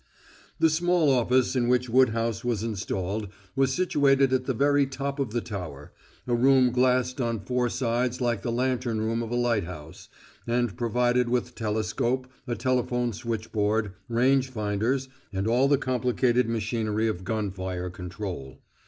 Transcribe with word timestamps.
The 0.57 0.71
small 0.71 1.11
office 1.11 1.55
in 1.55 1.67
which 1.67 1.87
Woodhouse 1.87 2.43
was 2.43 2.63
installed 2.63 3.27
was 3.55 3.71
situated 3.71 4.33
at 4.33 4.45
the 4.45 4.53
very 4.55 4.87
top 4.87 5.19
of 5.19 5.29
the 5.31 5.41
tower 5.41 5.93
a 6.25 6.33
room 6.33 6.71
glassed 6.71 7.21
on 7.21 7.39
four 7.39 7.69
sides 7.69 8.19
like 8.19 8.41
the 8.41 8.51
lantern 8.51 8.99
room 8.99 9.21
of 9.21 9.29
a 9.29 9.35
lighthouse, 9.35 10.09
and 10.47 10.75
provided 10.75 11.29
with 11.29 11.53
telescope, 11.53 12.27
a 12.47 12.55
telephone 12.55 13.13
switchboard, 13.13 13.93
range 14.09 14.49
finders, 14.49 15.07
and 15.31 15.47
all 15.47 15.67
the 15.67 15.77
complicated 15.77 16.49
machinery 16.49 17.07
of 17.07 17.23
gunfire 17.23 17.91
control. 17.91 18.57